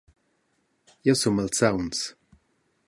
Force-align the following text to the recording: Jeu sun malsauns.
Jeu 1.03 1.15
sun 1.19 1.33
malsauns. 1.35 1.99